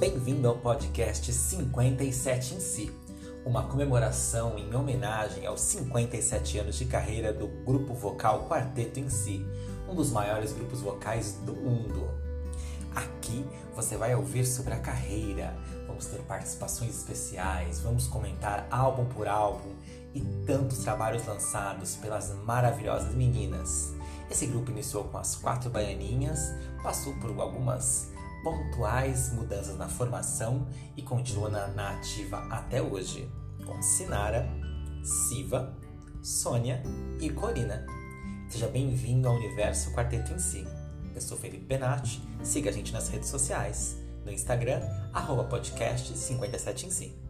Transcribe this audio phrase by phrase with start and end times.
[0.00, 2.90] Bem-vindo ao podcast 57 em si,
[3.44, 9.44] uma comemoração em homenagem aos 57 anos de carreira do grupo vocal Quarteto em Si,
[9.86, 12.08] um dos maiores grupos vocais do mundo.
[12.96, 13.44] Aqui
[13.76, 15.54] você vai ouvir sobre a carreira,
[15.86, 19.74] vamos ter participações especiais, vamos comentar álbum por álbum
[20.14, 23.92] e tantos trabalhos lançados pelas maravilhosas meninas.
[24.30, 28.08] Esse grupo iniciou com as quatro baianinhas, passou por algumas
[28.42, 33.30] pontuais mudanças na formação e continua na, na ativa até hoje,
[33.66, 34.48] com Sinara,
[35.02, 35.76] Siva,
[36.22, 36.82] Sônia
[37.20, 37.86] e Corina.
[38.48, 40.66] Seja bem-vindo ao universo Quarteto em Si.
[41.14, 44.80] Eu sou Felipe Benatti, siga a gente nas redes sociais, no Instagram,
[45.12, 47.29] arroba podcast 57 em si.